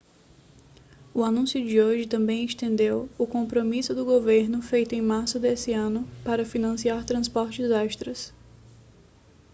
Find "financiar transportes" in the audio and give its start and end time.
6.43-7.69